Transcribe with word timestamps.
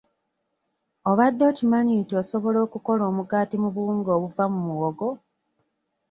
Obadde 1.09 1.43
okimanyi 1.51 1.93
nti 2.01 2.13
osobola 2.21 2.57
okukola 2.65 3.03
omugaati 3.11 3.55
mu 3.63 3.69
buwunga 3.75 4.09
obuva 4.17 4.43
mu 4.53 4.59
muwogo? 4.67 5.09